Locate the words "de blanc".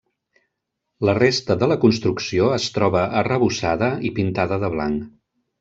4.65-5.09